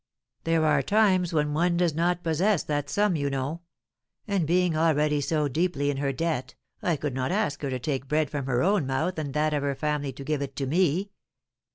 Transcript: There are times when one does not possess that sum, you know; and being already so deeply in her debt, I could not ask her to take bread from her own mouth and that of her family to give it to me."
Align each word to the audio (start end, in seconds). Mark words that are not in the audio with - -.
There 0.45 0.65
are 0.65 0.81
times 0.81 1.31
when 1.31 1.53
one 1.53 1.77
does 1.77 1.93
not 1.93 2.23
possess 2.23 2.63
that 2.63 2.89
sum, 2.89 3.15
you 3.15 3.29
know; 3.29 3.61
and 4.27 4.47
being 4.47 4.75
already 4.75 5.21
so 5.21 5.47
deeply 5.47 5.91
in 5.91 5.97
her 5.97 6.11
debt, 6.11 6.55
I 6.81 6.95
could 6.95 7.13
not 7.13 7.31
ask 7.31 7.61
her 7.61 7.69
to 7.69 7.77
take 7.77 8.07
bread 8.07 8.31
from 8.31 8.47
her 8.47 8.63
own 8.63 8.87
mouth 8.87 9.19
and 9.19 9.31
that 9.35 9.53
of 9.53 9.61
her 9.61 9.75
family 9.75 10.11
to 10.13 10.23
give 10.23 10.41
it 10.41 10.55
to 10.55 10.65
me." 10.65 11.11